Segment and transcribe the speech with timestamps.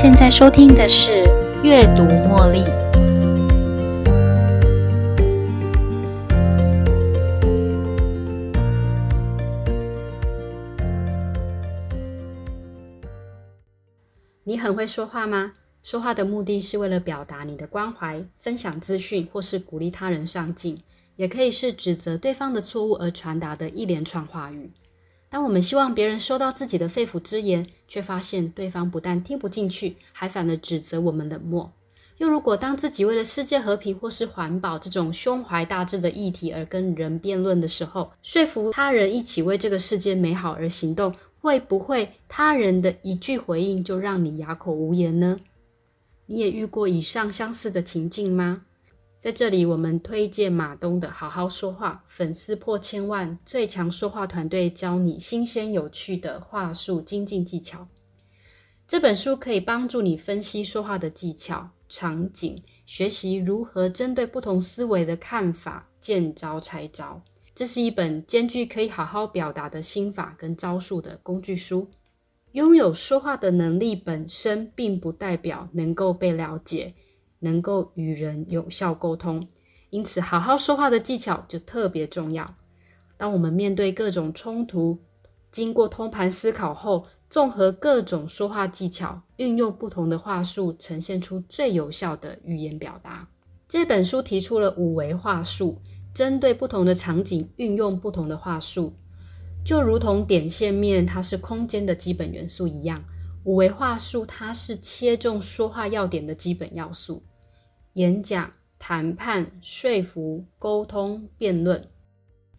[0.00, 1.10] 现在收听的是
[1.64, 2.60] 《阅读茉莉》。
[14.44, 15.54] 你很会说话吗？
[15.82, 20.80] 说话的目的是为了表达你的关怀、分享资讯，或是鼓励他人上进，
[21.16, 24.70] 也可以是指责对方的错误而传达的一连串话语。
[25.30, 31.70] 当我们希望别人收到自己的肺腑之言，却发现对方不但听不进去，还反而指责我们冷漠；
[32.16, 45.40] 又如果当自己为了世界和平或是环保这种胸怀大志的议题而跟人辩论的时候，说服他人一起为这个世界美好而行动，会不会他人的一句回应就让你哑口无言呢？
[46.24, 48.62] 你也遇过以上相似的情境吗？
[49.18, 57.88] 在这里，我们推荐马东的《好好说话》，粉丝破千万，最强说话团队教你新鲜有趣的话术精进技巧。
[58.86, 67.20] 这本书可以帮助你分析说话的技巧、场景，学习如何针对不同思维的看法见招拆招。
[67.56, 71.90] 这是一本兼具可以好好表达的心法跟招数的工具书。
[72.52, 76.94] 拥有说话的能力本身，并不代表能够被了解。
[77.40, 79.46] 能够与人有效沟通，
[79.90, 82.54] 因此好好说话的技巧就特别重要。
[83.16, 84.98] 当我们面对各种冲突，
[85.50, 93.28] 经过通盘思考后，综合各种说话技巧，运用不同的话术，呈现出最有效的语言表达。
[93.68, 95.78] 这本书提出了五维话术，
[96.14, 98.94] 针对不同的场景运用不同的话术，
[99.64, 103.04] 就如同点线面它是空间的基本元素一样。
[103.44, 107.22] 五维话术，它是切中说话要点的基本要素：
[107.98, 111.84] 演讲、谈判、说服、沟通、辩论。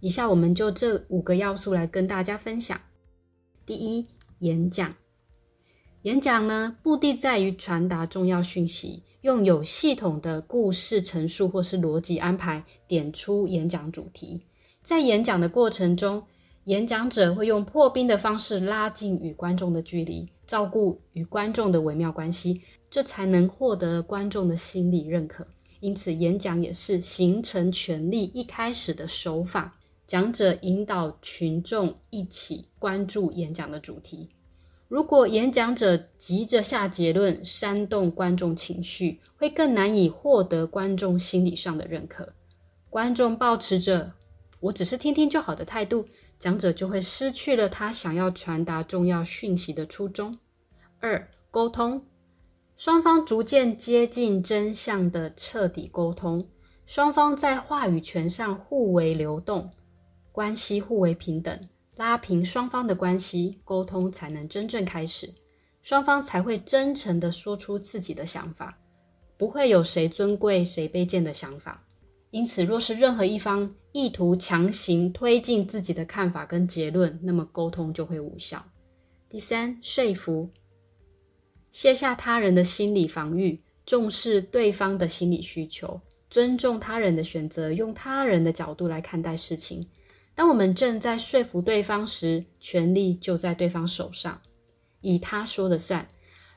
[0.00, 2.80] 以下我们就这五个要素来跟大家分享。
[3.64, 4.08] 第一，
[4.40, 4.92] 演讲。
[6.02, 14.42] 演讲呢，目的在于传达重要讯息，用有系统的故事陈述或是逻辑安排，点出演讲主题。
[14.82, 16.24] 在演讲的过程中，
[16.64, 20.28] 演讲者会用破冰的方式拉近与观众的距离。
[20.48, 25.46] 照顾与观众的微妙关系，这才能获得观众的心理认可。
[25.80, 29.78] 因此，演讲也是形成权力一开始的手法。
[30.06, 34.30] 讲者引导群众一起关注演讲的主题。
[34.88, 42.32] 如果演讲者急着下结论，煽动观众情绪，会更难以获得观众心理上的认可。
[42.88, 44.14] 观众保持着
[44.60, 46.06] “我只是听听就好”的态度。
[46.38, 50.38] 讲者就会失去了他想要传达重要讯息的初衷。
[51.00, 52.06] 二、沟通，
[52.78, 56.46] 双方逐渐接近真相的彻底沟通，
[56.86, 59.68] 双方在话语权上互为流动，
[60.30, 61.60] 关系互为平等，
[61.96, 65.28] 拉平双方的关系，沟通才能真正开始，
[65.82, 68.78] 双方才会真诚的说出自己的想法，
[69.36, 71.84] 不会有谁尊贵谁卑贱的想法。
[72.30, 78.64] 因此，若是任何一方意图强行推进自己的看法跟结论，那么沟通就会无效。
[79.28, 80.48] 第三，说服，
[81.78, 89.86] 卸下他人的心理防御，重视对方的心理需求，尊重他人的选择，用他人的角度来看待事情。
[90.34, 94.40] 当我们正在说服对方时，权力就在对方手上，
[95.02, 96.08] 以他说的算。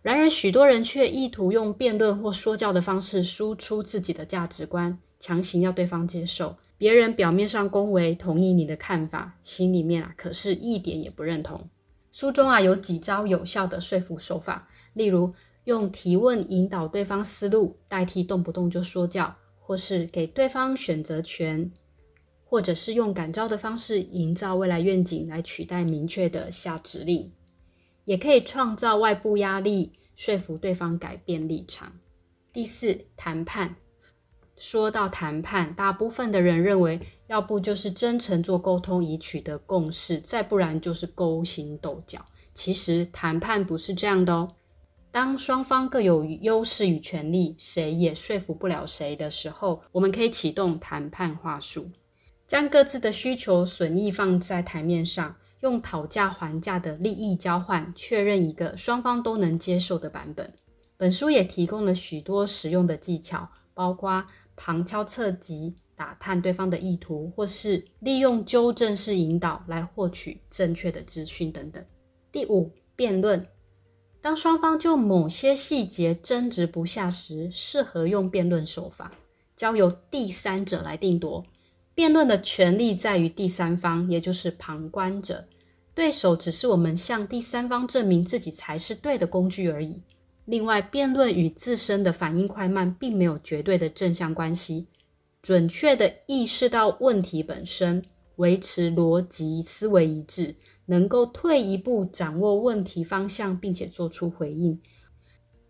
[0.00, 4.98] 然而，许多人却意图用辩论或说教的方式输出自己的价值观。
[5.18, 11.68] 强行要对方接受，别人表面上恭维同意你的看法，心里面啊可是一点也不认同。
[12.10, 15.32] 书中啊有几招有效的说服手法，例如
[15.64, 21.70] 用提问引导对方思路，代替动不动就说教，或是给对方选择权，
[22.44, 27.32] 或者是用感召的方式营造未来愿景来取代明确的下指令，
[28.04, 31.92] 也可以创造外部压力，说服对方改变立场。
[32.52, 33.76] 第四，谈判。
[34.56, 42.22] 说到谈判，大部分的人认为，要不就是真诚做沟通以取得共识，再不然就是勾心斗角。
[42.52, 44.56] 其实谈判不是这样的哦。
[45.12, 51.90] 当双方各有优势与权利，谁也说服不了谁的时候，我们可以启动谈判话术，
[52.46, 60.52] 将各自的需求损益放在台面上，用讨价还价的利益交换，确认一个双方都能接受的版本。
[60.96, 64.26] 本书也提供了许多实用的技巧，包括。
[64.62, 71.82] 旁敲侧击打探对方的意图，或是利用纠正式引导来获取正确的资讯等等。
[72.30, 73.46] 第五，辩论。
[74.22, 79.12] 当双方就某些细节争执不下时，适合用辩论手法，
[79.56, 81.44] 交由第三者来定夺。
[81.94, 85.46] 辩论的权利在于第三方，也就是旁观者。
[85.94, 90.02] 对手只是我们向第三方证明自己才是对的工具而已。
[90.44, 94.86] 另外，辩论与自身的反应快慢并没有绝对的正向关系。
[95.42, 98.02] 准确的意识到问题本身，
[98.36, 100.54] 维持逻辑思维一致，
[100.90, 104.80] 能够退一步掌握问题方向，并且做出回应，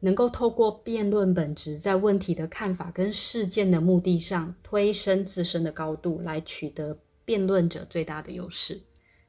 [0.00, 8.82] 能够透过辩论本质，在问题的看法跟事件的目的上推升自身的高度，来取得辩论者最大的优势。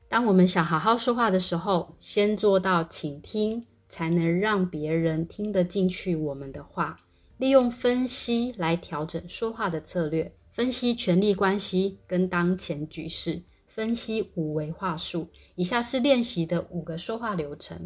[0.10, 3.66] 当我们想好好说话的时候，先做到倾听。
[3.88, 6.98] 才能让别人听得进去我们的话。
[7.38, 13.44] 利用分析来调整说话的策略，分析权力关系跟当前局势，
[13.76, 15.28] 分析五维话术。
[15.56, 17.78] 以下是练习的五个说话流程：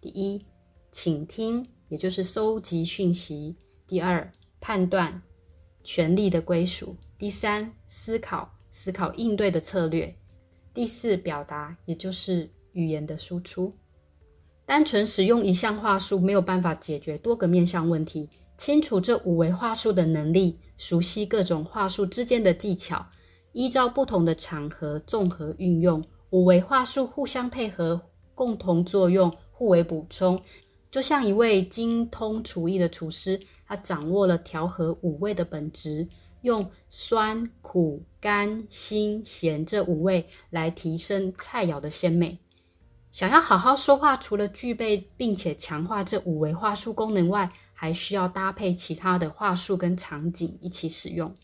[0.00, 0.46] 第一，
[0.92, 5.20] 倾听，也就是搜集讯息；第二，判断
[5.82, 10.14] 权力的归属；第三，思考，思考应对的策略；
[10.72, 13.74] 第四，表达，也就是语言的输出。
[14.64, 18.30] 单纯使用一项话术没有办法解决多个面向问题。
[18.56, 23.04] 清楚这五维话术的能力，熟悉各种话术之间的技巧，
[23.52, 28.00] 依照不同的场合综合运用五维话术，互相配合，
[28.34, 30.40] 共同作用，互为补充。
[30.90, 36.06] 就像一位精通厨艺的厨师，他掌握了调和五味的本质，
[36.42, 42.38] 用酸、苦、甘、辛、咸这五味来提升菜肴的鲜美。
[43.10, 51.34] 想要好好说话，除了具备并且强化这五维话术功能外，还需要搭配其他的话术跟场景一起使用。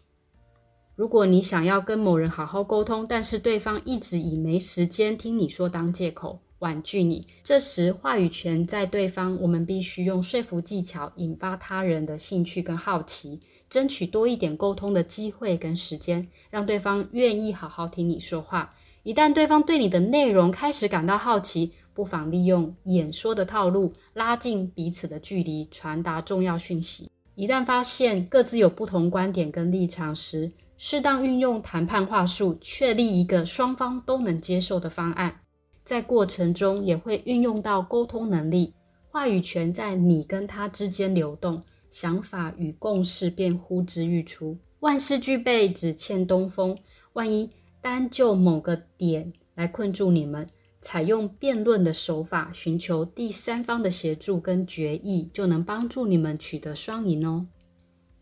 [0.98, 13.38] 如果你想要跟某人好好沟通，但是对方一直以没时间听你说当借口婉拒你，这时话语权在对方，我们必须用说服技巧引发他人的兴趣跟好奇，
[13.70, 18.74] 争取多一点沟通的机会跟时间，让对方愿意好好听你说话。
[19.04, 27.08] 一旦对方对你的内容开始感到好奇，不妨利用演说的套路拉近彼此的距离，传达重要讯息。
[27.36, 35.40] 一旦发现各自有不同观点跟立场时，适当运用谈判话术，确立一个双方都能接受的方案。
[35.84, 38.72] 在过程中也会运用到沟通能力，
[39.10, 44.56] 话语权在你跟他之间流动，想法与共识便呼之欲出。
[44.80, 46.78] 万事俱备，只欠东风。
[47.12, 47.50] 万一。
[47.80, 50.44] 单就某个点来困住你们，
[50.80, 57.46] 采用辩论的手法，寻求第三方的协助跟决议，就能帮助你们取得双赢哦。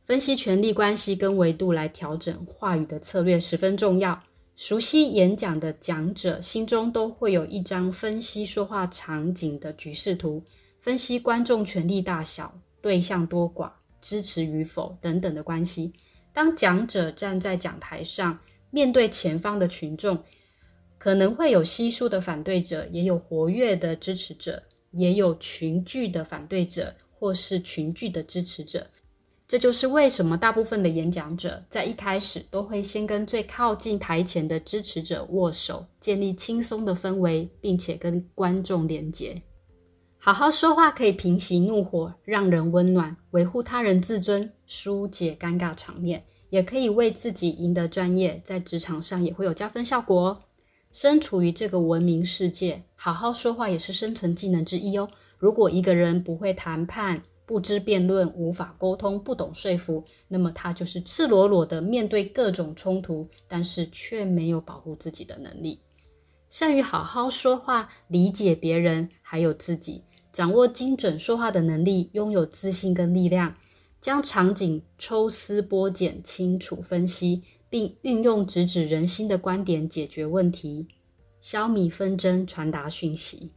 [0.07, 4.23] 分析权力关系跟维度来调整话语的策略十分重要。
[4.55, 10.41] 熟悉演讲的讲者心中都会有一张分析说话场景的局势图，
[10.81, 15.93] 分析观众权力大小、对象多寡、支持与否等等的关系。
[16.33, 18.39] 当讲者站在讲台上。
[18.71, 20.23] 面对前方的群众，
[20.99, 28.87] 可能会有稀疏的反对者，也有活跃的支持者，也有群聚的反对者，或是群聚的支持者。
[29.49, 39.41] 这就是为什么大部分的演讲者在一开始都会先跟最靠近台前的支持者握手，建立轻松的氛围，并且跟观众连接。
[40.19, 46.25] 好好说话可以平息怒火，让人温暖，维护他人自尊，疏解尴尬场面。
[46.49, 50.41] 也可以为自己赢得专业，在职场上也会有加分效果哦。
[50.93, 55.09] 身处于这个文明世界，好好说话也是生存技能之一哦。
[55.39, 65.79] 如果一个人不会谈判、不知辩论、无法沟通、不懂说服，那么他就是赤裸裸的面对各种冲突，但是却没有保护自己的能力。
[66.51, 73.55] 善于好好说话，理解别人，还有自己，掌握精准说话的能力，拥有自信跟力量。
[73.99, 80.87] 将场景抽丝剥茧、清楚分析，并运用直指人心的观点解决问题，
[81.41, 83.53] 消弭纷争，传达讯息。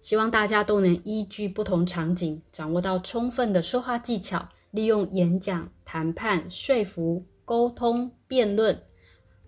[0.00, 8.80] 希望大家都能依据不同场景，掌握到充分的说话技巧，利用演讲、谈判、说服、沟通、辩论，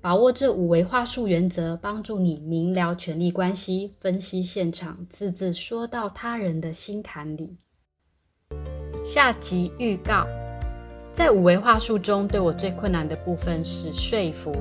[0.00, 7.57] 把握这五维话术原则，帮助你明了权力关系，分析现场，字字说到他人的心坎里。
[9.04, 10.26] 下集预告。
[11.12, 14.54] 在五维话术中，对我最困难的部分是说服，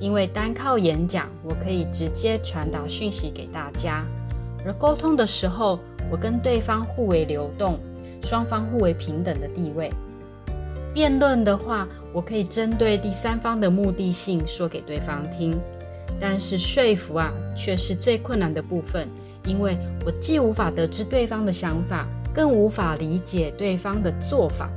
[0.00, 4.06] 因为单靠演讲，我可以直接传达讯息给大家；
[4.64, 5.78] 而沟通的时候，
[6.10, 7.78] 我跟对方互为流动，
[8.22, 9.90] 双方互为平等的地位。
[10.94, 15.58] 辩论的话，我可以针对第三方的目的性说给对方听，
[16.20, 19.08] 但是说服啊，却是最困难的部分，
[19.44, 24.70] 因为我既无法得知对方的想法，更无法理解对方的做法。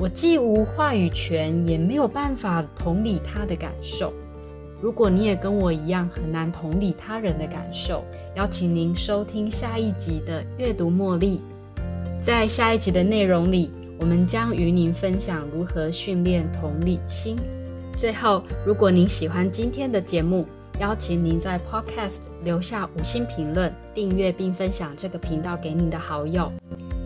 [0.00, 4.12] 我既无话语权，也没有办法同理他的感受。
[4.82, 8.02] 如果你也跟我一样很难同理他人的感受，
[8.34, 11.42] 邀请您收听下一集的阅读茉莉。
[12.22, 17.36] 在下一集的内容里，我们将与您分享如何训练同理心。
[17.96, 20.46] 最后，如果您喜欢今天的节目，
[20.78, 26.50] 邀请您在 Podcast 留下五星评论、订阅并分享这个频道给您的好友。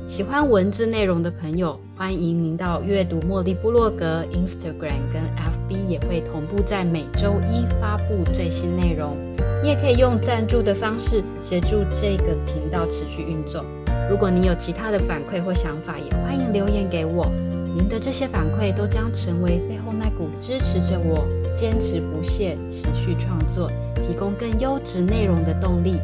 [0.07, 9.17] 喜欢文字内容的朋友，欢迎您到阅读茉莉部落格、Instagram 跟 FB，也会同步在每周一发布最新内容。
[9.63, 13.65] 你也可以用赞助的方式协助这个频道持续运作。
[14.11, 17.27] 如果您有其他的反馈或想法，也欢迎留言给我。
[17.75, 25.95] 您的这些反馈都将成为背后那股支持着我坚持不懈、持续创作、提供更优质内容的动力。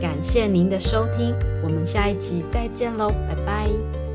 [0.00, 4.05] 感谢您的收听，我们下一集再见喽，拜拜。